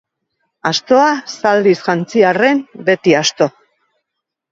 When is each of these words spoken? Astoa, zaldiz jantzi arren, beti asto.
Astoa, 0.69 1.09
zaldiz 1.35 1.73
jantzi 1.83 2.23
arren, 2.31 2.63
beti 2.87 3.15
asto. 3.21 3.49